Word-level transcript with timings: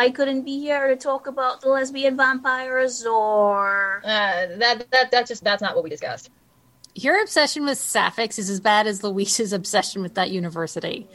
I 0.00 0.10
couldn't 0.10 0.42
be 0.42 0.58
here 0.58 0.88
to 0.88 0.96
talk 0.96 1.26
about 1.26 1.60
the 1.60 1.68
lesbian 1.68 2.16
vampires, 2.16 3.04
or 3.04 4.00
Uh, 4.04 4.56
that 4.62 4.90
that 4.92 5.10
that's 5.10 5.28
just 5.28 5.44
that's 5.44 5.60
not 5.60 5.74
what 5.74 5.84
we 5.84 5.90
discussed. 5.90 6.30
Your 6.94 7.20
obsession 7.22 7.64
with 7.66 7.78
Sapphics 7.78 8.38
is 8.38 8.48
as 8.50 8.60
bad 8.60 8.86
as 8.86 9.02
Luis's 9.04 9.52
obsession 9.52 10.00
with 10.02 10.14
that 10.14 10.30
university. 10.30 11.06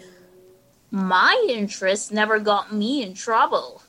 my 0.91 1.33
interest 1.49 2.11
never 2.11 2.37
got 2.39 2.71
me 2.71 3.01
in 3.03 3.13
trouble? 3.13 3.81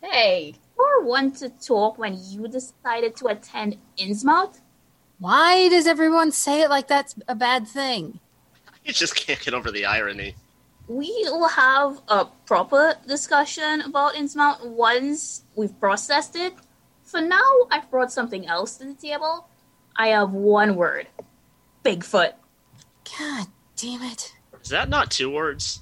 Hey, 0.00 0.54
Or 0.78 1.02
want 1.02 1.36
to 1.38 1.48
talk 1.48 1.98
when 1.98 2.14
you 2.30 2.46
decided 2.48 3.16
to 3.16 3.26
attend 3.28 3.76
Innsmouth? 3.98 4.60
Why 5.18 5.68
does 5.68 5.86
everyone 5.86 6.30
say 6.32 6.62
it 6.62 6.70
like 6.70 6.86
that's 6.86 7.14
a 7.28 7.34
bad 7.34 7.66
thing? 7.66 8.20
You 8.84 8.92
just 8.92 9.14
can't 9.16 9.40
get 9.40 9.54
over 9.54 9.70
the 9.72 9.84
irony. 9.86 10.36
We 10.88 11.08
will 11.26 11.48
have 11.48 12.00
a 12.08 12.26
proper 12.46 12.94
discussion 13.06 13.80
about 13.80 14.14
Innsmouth 14.14 14.64
once 14.64 15.42
we've 15.56 15.78
processed 15.80 16.36
it. 16.36 16.54
For 17.02 17.20
now, 17.20 17.50
I've 17.70 17.90
brought 17.90 18.12
something 18.12 18.46
else 18.46 18.76
to 18.78 18.84
the 18.84 18.94
table. 18.94 19.48
I 19.96 20.08
have 20.08 20.30
one 20.30 20.76
word 20.76 21.08
Bigfoot. 21.84 22.32
God 23.18 23.46
damn 23.76 24.02
it. 24.02 24.34
Is 24.62 24.70
that 24.70 24.88
not 24.88 25.10
two 25.10 25.30
words? 25.30 25.80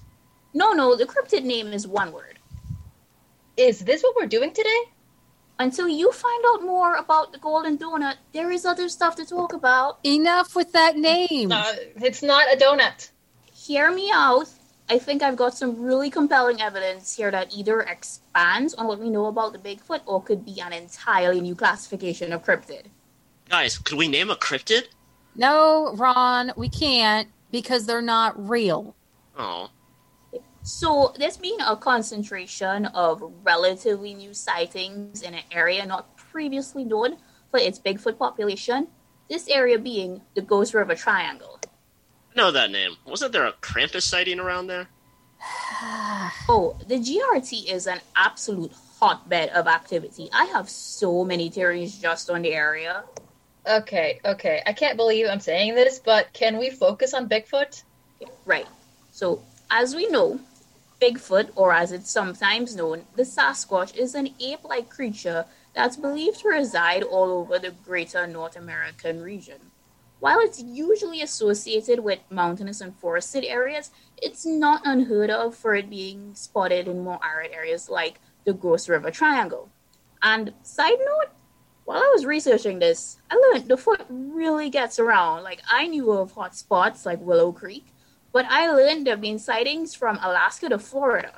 No, 0.52 0.72
no, 0.72 0.94
the 0.96 1.06
cryptid 1.06 1.44
name 1.44 1.68
is 1.68 1.86
one 1.86 2.12
word. 2.12 2.38
is 3.56 3.80
this 3.80 4.02
what 4.02 4.14
we're 4.16 4.26
doing 4.26 4.52
today? 4.52 4.82
Until 5.58 5.88
you 5.88 6.10
find 6.12 6.44
out 6.48 6.62
more 6.62 6.96
about 6.96 7.32
the 7.32 7.38
Golden 7.38 7.78
Donut, 7.78 8.16
there 8.32 8.50
is 8.50 8.64
other 8.64 8.88
stuff 8.88 9.14
to 9.16 9.24
talk 9.24 9.52
about. 9.52 9.98
Enough 10.04 10.56
with 10.56 10.72
that 10.72 10.96
name. 10.96 11.52
Uh, 11.52 11.72
it's 12.02 12.22
not 12.22 12.52
a 12.52 12.56
donut. 12.56 13.10
Hear 13.52 13.92
me 13.92 14.10
out. 14.12 14.48
I 14.88 14.98
think 14.98 15.22
I've 15.22 15.36
got 15.36 15.56
some 15.56 15.82
really 15.82 16.10
compelling 16.10 16.60
evidence 16.60 17.16
here 17.16 17.30
that 17.30 17.54
either 17.54 17.80
expands 17.80 18.74
on 18.74 18.86
what 18.86 18.98
we 18.98 19.08
know 19.08 19.26
about 19.26 19.52
the 19.54 19.58
Bigfoot 19.58 20.02
or 20.04 20.22
could 20.22 20.44
be 20.44 20.60
an 20.60 20.74
entirely 20.74 21.40
new 21.40 21.54
classification 21.54 22.32
of 22.32 22.44
cryptid. 22.44 22.84
Guys, 23.48 23.78
could 23.78 23.96
we 23.96 24.08
name 24.08 24.30
a 24.30 24.36
cryptid? 24.36 24.88
No, 25.36 25.94
Ron, 25.96 26.52
we 26.56 26.68
can't 26.68 27.28
because 27.50 27.86
they're 27.86 28.02
not 28.02 28.48
real. 28.48 28.94
Oh, 29.38 29.70
So, 30.62 31.14
this 31.18 31.36
being 31.38 31.60
a 31.60 31.76
concentration 31.76 32.86
of 32.86 33.22
relatively 33.42 34.14
new 34.14 34.34
sightings 34.34 35.22
in 35.22 35.34
an 35.34 35.44
area 35.50 35.84
not 35.86 36.16
previously 36.16 36.84
known 36.84 37.16
for 37.50 37.58
its 37.58 37.78
Bigfoot 37.78 38.18
population, 38.18 38.88
this 39.28 39.48
area 39.48 39.78
being 39.78 40.20
the 40.34 40.42
Ghost 40.42 40.74
River 40.74 40.94
Triangle. 40.94 41.58
I 42.34 42.40
know 42.40 42.50
that 42.50 42.72
name. 42.72 42.96
Wasn't 43.06 43.32
there 43.32 43.46
a 43.46 43.52
Krampus 43.52 44.02
sighting 44.02 44.40
around 44.40 44.66
there? 44.66 44.88
Oh, 46.46 46.76
the 46.88 46.96
GRT 46.96 47.70
is 47.70 47.86
an 47.86 48.00
absolute 48.16 48.72
hotbed 48.98 49.50
of 49.50 49.66
activity. 49.66 50.28
I 50.32 50.44
have 50.46 50.68
so 50.68 51.24
many 51.24 51.48
theories 51.48 51.98
just 51.98 52.28
on 52.28 52.42
the 52.42 52.52
area. 52.52 53.04
Okay, 53.66 54.20
okay. 54.24 54.62
I 54.66 54.72
can't 54.72 54.96
believe 54.96 55.26
I'm 55.28 55.40
saying 55.40 55.74
this, 55.74 55.98
but 55.98 56.32
can 56.32 56.58
we 56.58 56.70
focus 56.70 57.14
on 57.14 57.28
Bigfoot? 57.28 57.82
Right. 58.44 58.66
So, 59.10 59.42
as 59.70 59.94
we 59.94 60.06
know, 60.08 60.40
Bigfoot, 61.00 61.50
or 61.56 61.72
as 61.72 61.92
it's 61.92 62.10
sometimes 62.10 62.76
known, 62.76 63.04
the 63.16 63.22
Sasquatch, 63.22 63.96
is 63.96 64.14
an 64.14 64.30
ape 64.40 64.64
like 64.64 64.88
creature 64.88 65.46
that's 65.74 65.96
believed 65.96 66.40
to 66.40 66.48
reside 66.48 67.02
all 67.02 67.30
over 67.30 67.58
the 67.58 67.70
greater 67.70 68.26
North 68.26 68.56
American 68.56 69.22
region. 69.22 69.70
While 70.24 70.40
it's 70.40 70.58
usually 70.58 71.20
associated 71.20 72.00
with 72.00 72.20
mountainous 72.30 72.80
and 72.80 72.96
forested 72.96 73.44
areas, 73.44 73.90
it's 74.22 74.46
not 74.46 74.80
unheard 74.86 75.28
of 75.28 75.54
for 75.54 75.74
it 75.74 75.90
being 75.90 76.34
spotted 76.34 76.88
in 76.88 77.04
more 77.04 77.20
arid 77.22 77.52
areas 77.52 77.90
like 77.90 78.20
the 78.46 78.54
Ghost 78.54 78.88
River 78.88 79.10
Triangle. 79.10 79.68
And 80.22 80.54
side 80.62 80.96
note, 80.98 81.30
while 81.84 81.98
I 81.98 82.10
was 82.14 82.24
researching 82.24 82.78
this, 82.78 83.18
I 83.30 83.36
learned 83.36 83.68
the 83.68 83.76
foot 83.76 84.00
really 84.08 84.70
gets 84.70 84.98
around. 84.98 85.42
Like 85.42 85.60
I 85.70 85.88
knew 85.88 86.10
of 86.12 86.32
hot 86.32 86.56
spots 86.56 87.04
like 87.04 87.20
Willow 87.20 87.52
Creek, 87.52 87.84
but 88.32 88.46
I 88.48 88.70
learned 88.70 89.06
there 89.06 89.12
have 89.12 89.20
been 89.20 89.38
sightings 89.38 89.94
from 89.94 90.18
Alaska 90.22 90.70
to 90.70 90.78
Florida. 90.78 91.34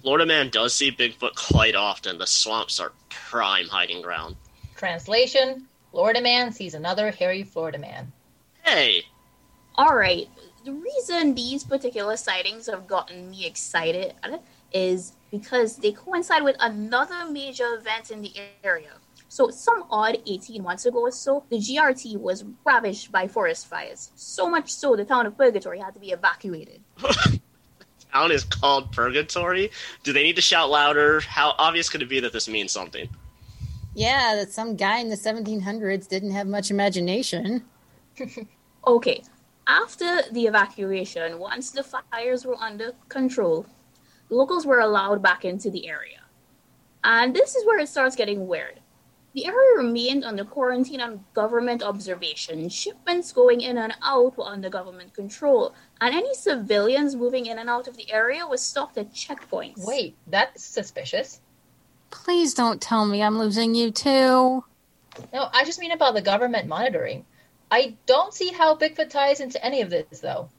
Florida 0.00 0.24
man 0.24 0.48
does 0.48 0.72
see 0.72 0.90
Bigfoot 0.90 1.34
quite 1.34 1.74
often. 1.74 2.16
The 2.16 2.26
swamps 2.26 2.80
are 2.80 2.92
prime 3.10 3.68
hiding 3.68 4.00
ground. 4.00 4.36
Translation 4.76 5.66
Florida 5.90 6.20
man 6.20 6.52
sees 6.52 6.74
another 6.74 7.10
hairy 7.10 7.42
Florida 7.42 7.78
man. 7.78 8.12
Hey, 8.62 9.04
All 9.76 9.96
right, 9.96 10.28
the 10.64 10.72
reason 10.72 11.34
these 11.34 11.64
particular 11.64 12.16
sightings 12.16 12.66
have 12.66 12.86
gotten 12.86 13.30
me 13.30 13.46
excited 13.46 14.14
is 14.72 15.12
because 15.30 15.76
they 15.76 15.92
coincide 15.92 16.42
with 16.42 16.56
another 16.60 17.30
major 17.30 17.74
event 17.74 18.10
in 18.10 18.20
the 18.20 18.32
area. 18.62 18.90
So, 19.30 19.50
some 19.50 19.84
odd 19.90 20.18
18 20.26 20.62
months 20.62 20.86
ago 20.86 21.00
or 21.00 21.10
so, 21.10 21.44
the 21.50 21.56
GRT 21.56 22.18
was 22.18 22.44
ravaged 22.64 23.12
by 23.12 23.28
forest 23.28 23.66
fires. 23.66 24.10
So 24.14 24.48
much 24.48 24.72
so, 24.72 24.96
the 24.96 25.04
town 25.04 25.26
of 25.26 25.36
Purgatory 25.36 25.78
had 25.78 25.94
to 25.94 26.00
be 26.00 26.12
evacuated. 26.12 26.80
town 28.12 28.32
is 28.32 28.44
called 28.44 28.90
Purgatory. 28.92 29.70
Do 30.02 30.12
they 30.12 30.22
need 30.22 30.36
to 30.36 30.42
shout 30.42 30.70
louder? 30.70 31.20
How 31.20 31.54
obvious 31.58 31.88
could 31.88 32.02
it 32.02 32.08
be 32.08 32.20
that 32.20 32.32
this 32.32 32.48
means 32.48 32.72
something? 32.72 33.08
Yeah, 33.98 34.36
that 34.36 34.52
some 34.52 34.76
guy 34.76 34.98
in 35.00 35.08
the 35.08 35.16
1700s 35.16 36.06
didn't 36.06 36.30
have 36.30 36.46
much 36.46 36.70
imagination. 36.70 37.64
Okay, 38.86 39.22
after 39.66 40.22
the 40.32 40.46
evacuation, 40.46 41.38
once 41.38 41.72
the 41.72 41.82
fires 41.82 42.46
were 42.46 42.56
under 42.56 42.92
control, 43.10 43.66
locals 44.30 44.64
were 44.64 44.80
allowed 44.80 45.20
back 45.20 45.44
into 45.44 45.70
the 45.70 45.88
area. 45.88 46.22
And 47.04 47.34
this 47.34 47.54
is 47.54 47.66
where 47.66 47.78
it 47.80 47.88
starts 47.88 48.16
getting 48.16 48.46
weird. 48.46 48.80
The 49.34 49.44
area 49.44 49.76
remained 49.76 50.24
under 50.24 50.44
quarantine 50.44 51.00
and 51.00 51.22
government 51.34 51.82
observation. 51.82 52.70
Shipments 52.70 53.32
going 53.32 53.60
in 53.60 53.76
and 53.76 53.94
out 54.02 54.38
were 54.38 54.46
under 54.46 54.70
government 54.70 55.12
control, 55.12 55.74
and 56.00 56.14
any 56.14 56.32
civilians 56.32 57.14
moving 57.14 57.44
in 57.44 57.58
and 57.58 57.68
out 57.68 57.88
of 57.88 57.96
the 57.96 58.10
area 58.10 58.46
was 58.46 58.62
stopped 58.62 58.96
at 58.96 59.12
checkpoints. 59.12 59.84
Wait, 59.84 60.16
that's 60.28 60.64
suspicious. 60.64 61.42
Please 62.28 62.52
don't 62.52 62.78
tell 62.78 63.06
me 63.06 63.22
I'm 63.22 63.38
losing 63.38 63.74
you 63.74 63.90
too. 63.90 64.62
No, 65.32 65.48
I 65.50 65.64
just 65.64 65.80
mean 65.80 65.92
about 65.92 66.12
the 66.12 66.20
government 66.20 66.68
monitoring. 66.68 67.24
I 67.70 67.96
don't 68.04 68.34
see 68.34 68.52
how 68.52 68.76
Bigfoot 68.76 69.08
ties 69.08 69.40
into 69.40 69.64
any 69.64 69.80
of 69.80 69.88
this, 69.88 70.20
though. 70.20 70.50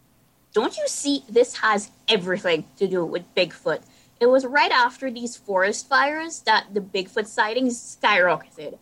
Don't 0.51 0.75
you 0.75 0.87
see? 0.87 1.23
This 1.29 1.57
has 1.57 1.91
everything 2.07 2.65
to 2.77 2.87
do 2.87 3.05
with 3.05 3.35
Bigfoot. 3.35 3.83
It 4.19 4.25
was 4.25 4.47
right 4.47 4.71
after 4.71 5.11
these 5.11 5.37
forest 5.37 5.87
fires 5.87 6.39
that 6.39 6.73
the 6.73 6.81
Bigfoot 6.81 7.27
sightings 7.27 7.97
skyrocketed. 8.01 8.79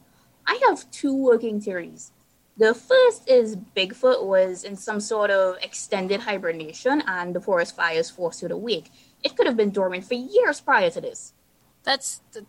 I 0.47 0.57
have 0.69 0.89
two 0.89 1.13
working 1.13 1.59
theories. 1.59 2.13
The 2.55 2.73
first 2.73 3.29
is 3.29 3.57
Bigfoot 3.57 4.23
was 4.23 4.63
in 4.63 4.77
some 4.77 5.01
sort 5.01 5.29
of 5.29 5.57
extended 5.61 6.21
hibernation 6.21 7.03
and 7.05 7.35
the 7.35 7.41
forest 7.41 7.75
fires 7.75 8.09
forced 8.09 8.43
it 8.43 8.51
awake. 8.51 8.89
It 9.23 9.35
could 9.35 9.45
have 9.45 9.57
been 9.57 9.71
dormant 9.71 10.05
for 10.05 10.13
years 10.13 10.61
prior 10.61 10.89
to 10.91 11.01
this. 11.01 11.33
That's 11.83 12.21
the, 12.31 12.45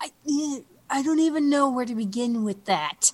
I 0.00 0.10
mm, 0.28 0.64
I 0.88 1.02
don't 1.02 1.20
even 1.20 1.50
know 1.50 1.70
where 1.70 1.86
to 1.86 1.94
begin 1.94 2.44
with 2.44 2.64
that. 2.66 3.12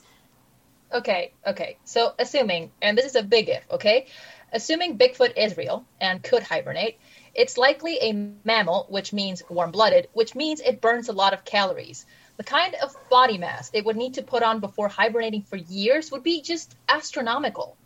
Okay, 0.93 1.33
okay. 1.47 1.79
So, 1.85 2.13
assuming, 2.19 2.71
and 2.83 2.99
this 2.99 3.07
is 3.07 3.17
a 3.17 3.23
big 3.23 3.49
if, 3.49 3.65
okay? 3.71 4.07
Assuming 4.53 4.99
Bigfoot 4.99 5.33
is 5.39 5.57
real 5.57 5.87
and 5.99 6.23
could 6.23 6.43
hibernate, 6.43 6.99
it's 7.35 7.57
likely 7.57 7.97
a 7.97 8.13
mammal, 8.45 8.87
which 8.91 9.13
means 9.15 9.43
warm 9.49 9.71
blooded, 9.71 10.09
which 10.13 10.35
means 10.35 10.61
it 10.61 10.83
burns 10.83 11.09
a 11.09 11.15
lot 11.15 11.33
of 11.33 11.47
calories. 11.47 12.05
The 12.37 12.45
kind 12.45 12.75
of 12.75 12.95
body 13.09 13.39
mass 13.39 13.71
it 13.73 13.87
would 13.87 13.97
need 13.97 14.15
to 14.15 14.23
put 14.23 14.43
on 14.43 14.61
before 14.61 14.89
hibernating 14.89 15.43
for 15.43 15.57
years 15.57 16.11
would 16.11 16.23
be 16.23 16.43
just 16.43 16.77
astronomical. 16.89 17.79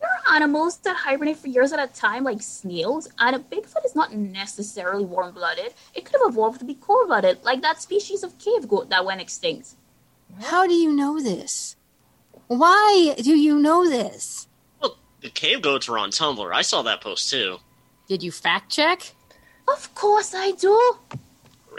There 0.00 0.10
are 0.10 0.34
animals 0.34 0.78
that 0.78 0.96
hibernate 0.96 1.38
for 1.38 1.48
years 1.48 1.72
at 1.72 1.78
a 1.78 1.92
time, 1.92 2.24
like 2.24 2.42
snails, 2.42 3.08
and 3.18 3.36
a 3.36 3.38
Bigfoot 3.38 3.84
is 3.84 3.94
not 3.94 4.14
necessarily 4.14 5.04
warm 5.04 5.32
blooded. 5.32 5.74
It 5.94 6.04
could 6.04 6.20
have 6.20 6.32
evolved 6.32 6.60
to 6.60 6.64
be 6.64 6.74
cold 6.74 7.08
blooded, 7.08 7.42
like 7.44 7.62
that 7.62 7.80
species 7.80 8.22
of 8.22 8.38
cave 8.38 8.68
goat 8.68 8.90
that 8.90 9.04
went 9.04 9.20
extinct. 9.20 9.74
How 10.42 10.66
do 10.66 10.74
you 10.74 10.92
know 10.92 11.20
this? 11.20 11.76
Why 12.48 13.14
do 13.18 13.36
you 13.36 13.58
know 13.58 13.88
this? 13.88 14.46
Well, 14.80 14.98
the 15.20 15.30
cave 15.30 15.62
goats 15.62 15.88
were 15.88 15.98
on 15.98 16.10
Tumblr. 16.10 16.52
I 16.54 16.62
saw 16.62 16.82
that 16.82 17.00
post 17.00 17.30
too. 17.30 17.58
Did 18.08 18.22
you 18.22 18.30
fact 18.30 18.70
check? 18.70 19.14
Of 19.68 19.94
course 19.94 20.32
I 20.34 20.52
do. 20.52 20.96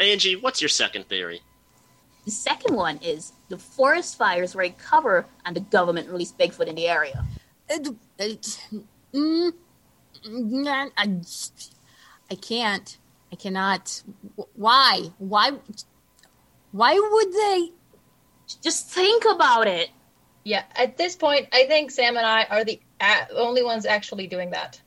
Angie, 0.02 0.36
what's 0.36 0.62
your 0.62 0.70
second 0.70 1.08
theory? 1.08 1.42
The 2.26 2.32
second 2.32 2.76
one 2.76 2.98
is 2.98 3.32
the 3.48 3.58
forest 3.58 4.18
fires 4.18 4.54
were 4.54 4.64
a 4.64 4.70
cover 4.72 5.26
and 5.46 5.56
the 5.56 5.62
government 5.62 6.10
released 6.10 6.38
Bigfoot 6.38 6.68
in 6.68 6.76
the 6.76 6.88
area. 6.88 7.26
Uh, 7.70 7.80
mm, 9.14 9.54
mm, 10.26 10.92
I, 10.98 11.22
I 12.32 12.36
can't. 12.36 12.98
I 13.32 13.36
cannot. 13.36 14.04
Why? 14.56 15.12
Why? 15.18 15.52
Why 16.72 16.94
would 16.94 17.34
they? 17.34 17.72
Just 18.62 18.90
think 18.90 19.26
about 19.26 19.68
it. 19.68 19.90
Yeah, 20.46 20.64
at 20.76 20.98
this 20.98 21.16
point, 21.16 21.50
I 21.52 21.66
think 21.66 21.92
Sam 21.92 22.16
and 22.16 22.26
I 22.26 22.46
are 22.46 22.64
the 22.64 22.80
only 23.36 23.64
ones 23.64 23.86
actually 23.86 24.28
doing 24.28 24.52
that. 24.52 24.82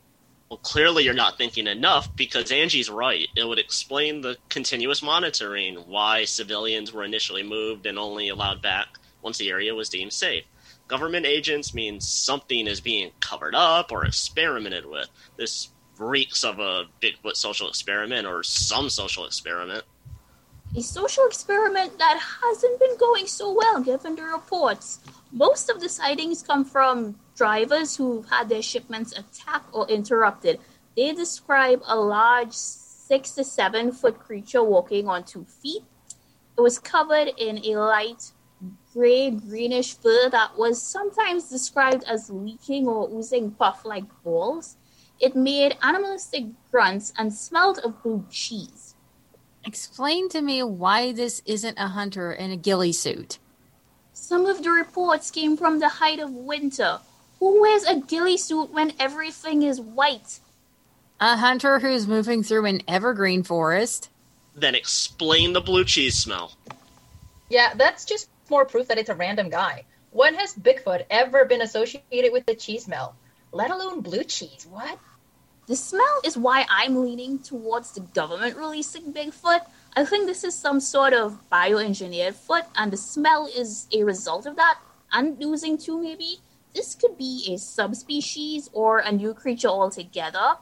Well, 0.48 0.58
clearly 0.58 1.04
you're 1.04 1.14
not 1.14 1.36
thinking 1.36 1.66
enough 1.66 2.14
because 2.16 2.50
Angie's 2.50 2.90
right. 2.90 3.28
It 3.36 3.46
would 3.46 3.58
explain 3.58 4.20
the 4.20 4.36
continuous 4.48 5.02
monitoring, 5.02 5.76
why 5.76 6.24
civilians 6.24 6.92
were 6.92 7.04
initially 7.04 7.42
moved 7.42 7.86
and 7.86 7.98
only 7.98 8.30
allowed 8.30 8.62
back 8.62 8.88
once 9.22 9.38
the 9.38 9.50
area 9.50 9.74
was 9.74 9.90
deemed 9.90 10.12
safe. 10.12 10.44
Government 10.90 11.24
agents 11.24 11.72
means 11.72 12.04
something 12.08 12.66
is 12.66 12.80
being 12.80 13.12
covered 13.20 13.54
up 13.54 13.92
or 13.92 14.04
experimented 14.04 14.84
with. 14.84 15.08
This 15.36 15.68
reeks 15.98 16.42
of 16.42 16.58
a 16.58 16.86
Bigfoot 17.00 17.36
social 17.36 17.68
experiment 17.68 18.26
or 18.26 18.42
some 18.42 18.90
social 18.90 19.24
experiment. 19.24 19.84
A 20.76 20.82
social 20.82 21.26
experiment 21.26 21.96
that 21.98 22.18
hasn't 22.42 22.80
been 22.80 22.96
going 22.96 23.28
so 23.28 23.52
well 23.52 23.80
given 23.80 24.16
the 24.16 24.24
reports. 24.24 24.98
Most 25.30 25.70
of 25.70 25.80
the 25.80 25.88
sightings 25.88 26.42
come 26.42 26.64
from 26.64 27.14
drivers 27.36 27.96
who've 27.96 28.28
had 28.28 28.48
their 28.48 28.60
shipments 28.60 29.12
attacked 29.12 29.70
or 29.72 29.88
interrupted. 29.88 30.58
They 30.96 31.12
describe 31.12 31.82
a 31.86 31.94
large 31.94 32.52
six 32.52 33.30
to 33.36 33.44
seven 33.44 33.92
foot 33.92 34.18
creature 34.18 34.64
walking 34.64 35.06
on 35.06 35.22
two 35.22 35.44
feet. 35.44 35.84
It 36.58 36.60
was 36.60 36.80
covered 36.80 37.28
in 37.38 37.58
a 37.64 37.76
light 37.76 38.32
gray 38.92 39.30
greenish 39.30 39.94
fur 39.94 40.28
that 40.30 40.58
was 40.58 40.82
sometimes 40.82 41.48
described 41.48 42.04
as 42.04 42.30
leaking 42.30 42.88
or 42.88 43.08
oozing 43.10 43.52
puff 43.52 43.84
like 43.84 44.04
balls. 44.22 44.76
It 45.20 45.36
made 45.36 45.76
animalistic 45.82 46.46
grunts 46.70 47.12
and 47.18 47.32
smelled 47.32 47.78
of 47.80 48.02
blue 48.02 48.24
cheese. 48.30 48.94
Explain 49.64 50.28
to 50.30 50.40
me 50.40 50.62
why 50.62 51.12
this 51.12 51.42
isn't 51.44 51.78
a 51.78 51.88
hunter 51.88 52.32
in 52.32 52.50
a 52.50 52.56
ghillie 52.56 52.92
suit. 52.92 53.38
Some 54.12 54.46
of 54.46 54.62
the 54.62 54.70
reports 54.70 55.30
came 55.30 55.56
from 55.56 55.78
the 55.78 55.88
height 55.88 56.18
of 56.18 56.32
winter. 56.32 57.00
Who 57.38 57.60
wears 57.60 57.84
a 57.84 58.00
ghillie 58.00 58.36
suit 58.36 58.70
when 58.70 58.92
everything 58.98 59.62
is 59.62 59.80
white? 59.80 60.40
A 61.20 61.36
hunter 61.36 61.78
who's 61.78 62.06
moving 62.06 62.42
through 62.42 62.64
an 62.64 62.82
evergreen 62.88 63.42
forest. 63.42 64.08
Then 64.54 64.74
explain 64.74 65.52
the 65.52 65.60
blue 65.60 65.84
cheese 65.84 66.16
smell. 66.16 66.52
Yeah, 67.50 67.74
that's 67.74 68.04
just 68.04 68.28
more 68.50 68.64
proof 68.64 68.88
that 68.88 68.98
it's 68.98 69.08
a 69.08 69.14
random 69.14 69.48
guy. 69.48 69.84
When 70.10 70.34
has 70.34 70.54
Bigfoot 70.54 71.04
ever 71.08 71.44
been 71.44 71.62
associated 71.62 72.32
with 72.32 72.44
the 72.46 72.54
cheese 72.54 72.84
smell? 72.84 73.14
Let 73.52 73.70
alone 73.70 74.00
blue 74.00 74.24
cheese. 74.24 74.66
What? 74.68 74.98
The 75.66 75.76
smell 75.76 76.20
is 76.24 76.36
why 76.36 76.66
I'm 76.68 77.00
leaning 77.00 77.38
towards 77.38 77.92
the 77.92 78.00
government 78.00 78.56
releasing 78.56 79.12
Bigfoot. 79.12 79.60
I 79.96 80.04
think 80.04 80.26
this 80.26 80.42
is 80.42 80.54
some 80.54 80.80
sort 80.80 81.12
of 81.12 81.38
bioengineered 81.50 82.34
foot, 82.34 82.64
and 82.74 82.92
the 82.92 82.96
smell 82.96 83.46
is 83.46 83.86
a 83.92 84.02
result 84.02 84.46
of 84.46 84.56
that. 84.56 84.78
And 85.12 85.38
losing 85.38 85.78
too, 85.78 86.02
maybe. 86.02 86.40
This 86.74 86.94
could 86.94 87.16
be 87.16 87.52
a 87.52 87.58
subspecies 87.58 88.68
or 88.72 88.98
a 88.98 89.12
new 89.12 89.34
creature 89.34 89.68
altogether. 89.68 90.56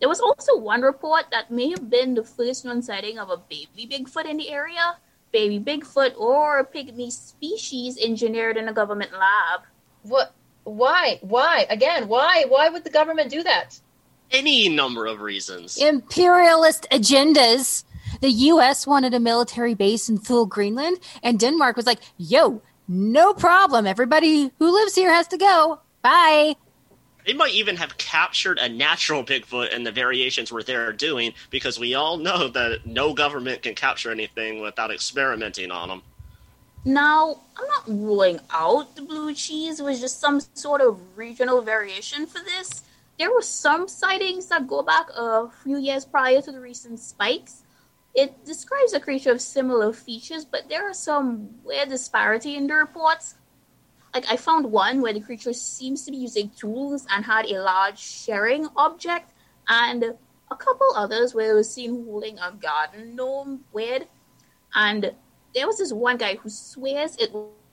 There 0.00 0.08
was 0.08 0.20
also 0.20 0.56
one 0.56 0.82
report 0.82 1.26
that 1.30 1.50
may 1.50 1.70
have 1.70 1.88
been 1.88 2.14
the 2.14 2.22
first 2.22 2.64
known 2.64 2.82
sighting 2.82 3.18
of 3.18 3.30
a 3.30 3.36
baby 3.36 3.86
Bigfoot 3.90 4.26
in 4.26 4.36
the 4.36 4.50
area 4.50 4.96
baby 5.36 5.60
Bigfoot 5.60 6.16
or 6.16 6.60
a 6.60 6.64
pygmy 6.64 7.12
species 7.12 7.98
engineered 8.02 8.56
in 8.56 8.68
a 8.68 8.72
government 8.72 9.12
lab. 9.12 9.60
What? 10.02 10.32
Why? 10.64 11.18
Why? 11.20 11.66
Again, 11.68 12.08
why? 12.08 12.46
Why 12.48 12.70
would 12.70 12.84
the 12.84 12.90
government 12.90 13.30
do 13.30 13.42
that? 13.42 13.78
Any 14.30 14.70
number 14.70 15.04
of 15.04 15.20
reasons. 15.20 15.76
Imperialist 15.76 16.86
agendas. 16.90 17.84
The 18.22 18.30
US 18.30 18.86
wanted 18.86 19.12
a 19.12 19.20
military 19.20 19.74
base 19.74 20.08
in 20.08 20.16
full 20.16 20.46
Greenland, 20.46 20.96
and 21.22 21.38
Denmark 21.38 21.76
was 21.76 21.84
like, 21.86 22.00
yo, 22.16 22.62
no 22.88 23.34
problem. 23.34 23.86
Everybody 23.86 24.52
who 24.58 24.72
lives 24.72 24.94
here 24.94 25.12
has 25.12 25.28
to 25.28 25.36
go. 25.36 25.80
Bye. 26.00 26.56
They 27.26 27.32
might 27.32 27.54
even 27.54 27.76
have 27.76 27.98
captured 27.98 28.58
a 28.58 28.68
natural 28.68 29.24
Bigfoot 29.24 29.74
and 29.74 29.84
the 29.84 29.90
variations 29.90 30.52
were 30.52 30.62
they're 30.62 30.92
doing 30.92 31.34
because 31.50 31.76
we 31.76 31.94
all 31.94 32.18
know 32.18 32.46
that 32.48 32.86
no 32.86 33.14
government 33.14 33.62
can 33.62 33.74
capture 33.74 34.12
anything 34.12 34.60
without 34.60 34.92
experimenting 34.92 35.72
on 35.72 35.88
them. 35.88 36.02
Now, 36.84 37.40
I'm 37.56 37.66
not 37.66 37.88
ruling 37.88 38.38
out 38.50 38.94
the 38.94 39.02
blue 39.02 39.34
cheese 39.34 39.82
was 39.82 40.00
just 40.00 40.20
some 40.20 40.38
sort 40.54 40.80
of 40.80 41.00
regional 41.16 41.60
variation 41.62 42.26
for 42.26 42.38
this. 42.38 42.84
There 43.18 43.32
were 43.32 43.42
some 43.42 43.88
sightings 43.88 44.46
that 44.46 44.68
go 44.68 44.82
back 44.82 45.08
a 45.16 45.48
few 45.64 45.78
years 45.78 46.04
prior 46.04 46.40
to 46.42 46.52
the 46.52 46.60
recent 46.60 47.00
spikes. 47.00 47.64
It 48.14 48.44
describes 48.44 48.92
a 48.92 49.00
creature 49.00 49.32
of 49.32 49.40
similar 49.40 49.92
features, 49.92 50.44
but 50.44 50.68
there 50.68 50.88
are 50.88 50.94
some 50.94 51.48
weird 51.64 51.88
disparity 51.88 52.54
in 52.54 52.68
the 52.68 52.74
reports 52.74 53.34
like 54.16 54.32
I 54.32 54.36
found 54.38 54.64
one 54.72 55.02
where 55.02 55.12
the 55.12 55.20
creature 55.20 55.52
seems 55.52 56.06
to 56.06 56.10
be 56.10 56.16
using 56.16 56.48
tools 56.56 57.06
and 57.10 57.22
had 57.22 57.44
a 57.44 57.60
large 57.60 57.98
sharing 57.98 58.66
object, 58.74 59.30
and 59.68 60.02
a 60.50 60.56
couple 60.56 60.86
others 60.96 61.34
where 61.34 61.50
it 61.50 61.54
was 61.54 61.70
seen 61.70 62.06
holding 62.06 62.38
a 62.38 62.50
garden 62.52 63.14
gnome 63.14 63.60
weird. 63.74 64.06
And 64.74 65.12
there 65.54 65.66
was 65.66 65.76
this 65.76 65.92
one 65.92 66.16
guy 66.16 66.36
who 66.36 66.48
swears 66.48 67.14
it 67.16 67.30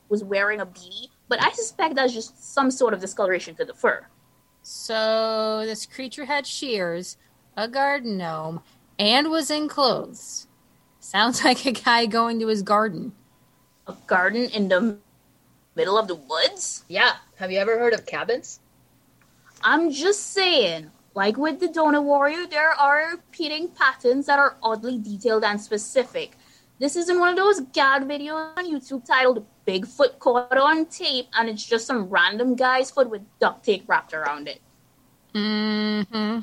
was 0.09 0.21
wearing 0.21 0.59
a 0.59 0.65
beanie, 0.65 1.07
but 1.29 1.41
I 1.41 1.51
suspect 1.51 1.95
that's 1.95 2.13
just 2.13 2.53
some 2.53 2.69
sort 2.71 2.93
of 2.93 2.99
discoloration 2.99 3.55
to 3.55 3.63
the 3.63 3.73
fur. 3.73 4.05
So 4.63 5.63
this 5.63 5.85
creature 5.85 6.25
had 6.25 6.45
shears, 6.45 7.15
a 7.55 7.69
garden 7.69 8.17
gnome, 8.17 8.63
and 8.99 9.31
was 9.31 9.49
in 9.49 9.69
clothes. 9.69 10.47
Sounds 10.99 11.41
like 11.45 11.65
a 11.65 11.71
guy 11.71 12.05
going 12.05 12.37
to 12.41 12.47
his 12.47 12.63
garden. 12.63 13.13
A 13.87 13.95
garden 14.07 14.49
in 14.49 14.67
the 14.67 14.97
middle 15.75 15.97
of 15.97 16.07
the 16.07 16.15
woods? 16.15 16.85
Yeah. 16.87 17.13
Have 17.37 17.51
you 17.51 17.59
ever 17.59 17.77
heard 17.77 17.93
of 17.93 18.05
cabins? 18.05 18.59
I'm 19.63 19.91
just 19.91 20.33
saying, 20.33 20.91
like 21.15 21.37
with 21.37 21.59
the 21.59 21.67
Donut 21.67 22.03
Warrior, 22.03 22.47
there 22.47 22.71
are 22.71 23.11
repeating 23.11 23.69
patterns 23.69 24.25
that 24.25 24.39
are 24.39 24.57
oddly 24.61 24.97
detailed 24.99 25.43
and 25.43 25.59
specific. 25.59 26.37
This 26.79 26.95
isn't 26.95 27.19
one 27.19 27.29
of 27.29 27.35
those 27.37 27.61
gag 27.71 28.03
videos 28.03 28.57
on 28.57 28.69
YouTube 28.69 29.05
titled 29.05 29.45
Bigfoot 29.65 30.19
Caught 30.19 30.57
on 30.57 30.85
Tape, 30.87 31.27
and 31.33 31.47
it's 31.47 31.65
just 31.65 31.85
some 31.85 32.09
random 32.09 32.55
guy's 32.55 32.91
foot 32.91 33.09
with 33.09 33.21
duct 33.39 33.63
tape 33.63 33.85
wrapped 33.87 34.13
around 34.13 34.47
it. 34.47 34.59
Mm 35.33 36.07
hmm. 36.07 36.39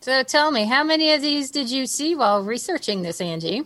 So 0.00 0.22
tell 0.22 0.50
me, 0.50 0.64
how 0.64 0.84
many 0.84 1.12
of 1.12 1.22
these 1.22 1.50
did 1.50 1.70
you 1.70 1.86
see 1.86 2.14
while 2.14 2.42
researching 2.42 3.02
this, 3.02 3.20
Angie? 3.20 3.64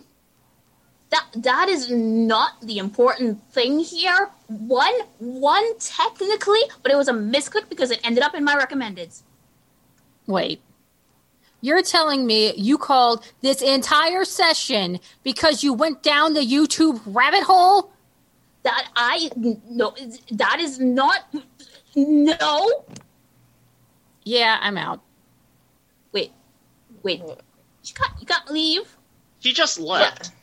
That 1.11 1.25
that 1.35 1.69
is 1.69 1.91
not 1.91 2.61
the 2.61 2.77
important 2.77 3.41
thing 3.51 3.79
here. 3.79 4.29
One 4.47 4.93
one 5.19 5.77
technically, 5.77 6.61
but 6.81 6.91
it 6.91 6.95
was 6.95 7.09
a 7.09 7.13
misclick 7.13 7.69
because 7.69 7.91
it 7.91 7.99
ended 8.03 8.23
up 8.23 8.33
in 8.33 8.43
my 8.43 8.55
recommendeds. 8.55 9.23
Wait. 10.25 10.61
You're 11.63 11.83
telling 11.83 12.25
me 12.25 12.53
you 12.55 12.77
called 12.77 13.23
this 13.41 13.61
entire 13.61 14.25
session 14.25 14.99
because 15.21 15.63
you 15.63 15.73
went 15.73 16.01
down 16.01 16.33
the 16.33 16.41
YouTube 16.41 16.99
rabbit 17.05 17.43
hole? 17.43 17.91
That 18.63 18.89
I 18.95 19.29
no 19.35 19.93
that 20.31 20.59
is 20.59 20.79
not 20.79 21.33
no. 21.95 22.85
Yeah, 24.23 24.59
I'm 24.61 24.77
out. 24.77 25.01
Wait. 26.13 26.31
Wait. 27.03 27.19
You 27.19 27.93
can't 27.93 28.13
you 28.19 28.25
can't 28.25 28.49
leave. 28.49 28.97
He 29.39 29.51
just 29.51 29.79
left. 29.79 30.27
Yeah. 30.27 30.40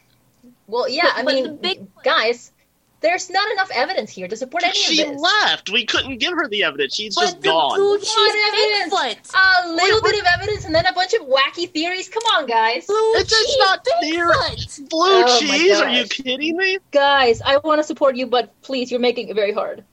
Well, 0.68 0.88
yeah, 0.88 1.04
But- 1.16 1.16
I 1.16 1.22
mean, 1.34 1.56
big- 1.56 1.87
guys, 2.04 2.52
there's 3.00 3.30
not 3.30 3.48
enough 3.52 3.70
evidence 3.72 4.10
here 4.10 4.26
to 4.28 4.37
support 4.37 4.64
any 4.64 4.75
She 4.75 5.00
of 5.02 5.08
this. 5.08 5.16
She 5.16 5.22
left. 5.22 5.70
We 5.70 5.84
couldn't 5.87 6.18
give 6.18 6.32
her 6.34 6.48
the 6.48 6.64
evidence. 6.64 6.94
She's 6.94 7.14
But 7.14 7.20
just 7.22 7.40
gone. 7.42 7.76
blue 7.76 7.98
cheese 7.98 8.34
evidence? 8.48 8.92
Bigfoot. 8.94 9.62
A 9.64 9.68
little 9.72 10.02
bit 10.02 10.18
of 10.20 10.26
evidence 10.34 10.64
and 10.64 10.75
then 10.75 10.84
a 10.84 10.92
bunch 10.92 11.14
of 11.14 11.22
wacky 11.22 11.70
theories. 11.72 12.08
Come 12.08 12.25
on, 12.37 12.46
guys. 12.46 12.87
Blue 12.87 12.96
It's 13.14 13.30
just 13.30 13.46
cheese 13.46 13.58
not. 13.58 13.84
Bigfoot. 14.02 14.88
Blue 14.90 15.25
Oh 15.25 15.38
cheese? 15.40 15.78
Are 15.80 15.88
you 15.88 16.04
kidding 16.06 16.56
me? 16.56 16.78
Guys, 16.90 17.40
I 17.40 17.58
want 17.58 17.78
to 17.78 17.84
support 17.84 18.16
you, 18.16 18.26
but 18.26 18.52
please, 18.62 18.90
you're 18.90 19.00
making 19.00 19.28
it 19.28 19.34
very 19.34 19.52
hard. 19.52 19.84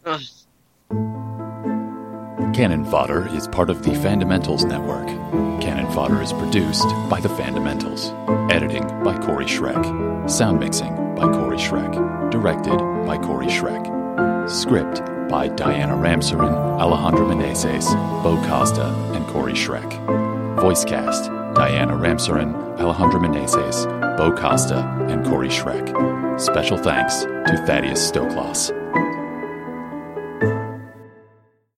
Cannon 2.56 2.86
Fodder 2.86 3.28
is 3.36 3.50
part 3.50 3.70
of 3.70 3.84
the 3.84 3.94
Fundamentals 3.96 4.64
Network. 4.64 5.08
Cannon 5.60 5.92
Fodder 5.92 6.22
is 6.22 6.32
produced 6.32 6.88
by 7.10 7.20
the 7.20 7.28
Fundamentals. 7.28 8.12
Editing 8.50 8.88
by 9.04 9.20
Corey 9.26 9.44
Schreck. 9.44 10.30
Sound 10.30 10.62
mixing 10.62 10.96
by 11.16 11.30
Corey 11.34 11.58
Schreck. 11.58 12.32
Directed 12.32 12.78
by 13.06 13.18
Corey 13.18 13.48
Schreck. 13.48 14.50
Script 14.50 15.02
by 15.30 15.50
Diana 15.50 15.96
Ramsarin, 15.96 16.80
Alejandro 16.80 17.28
Meneses, 17.28 17.94
Bo 18.24 18.42
Costa, 18.48 18.86
and 19.14 19.28
Corey 19.28 19.52
Schreck. 19.52 19.92
Voice 20.62 20.86
cast 20.86 21.26
Diana 21.56 21.92
Ramsarin, 21.92 22.80
Alejandro 22.80 23.20
Meneses, 23.20 23.86
Bo 24.18 24.32
Costa, 24.32 24.80
and 25.10 25.26
Corey 25.26 25.50
Schreck. 25.50 26.40
Special 26.40 26.78
thanks 26.78 27.24
to 27.24 27.64
Thaddeus 27.68 28.10
Stoklos. 28.10 28.85